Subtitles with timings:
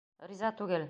[0.31, 0.79] Риза түгел!